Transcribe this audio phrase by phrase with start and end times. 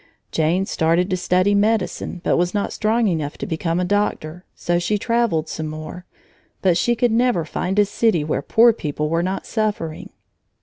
[0.31, 4.45] Jane started to study medicine but was not strong enough to become a doctor.
[4.55, 6.07] So she traveled some more,
[6.63, 10.09] but she could never find a city where poor people were not suffering.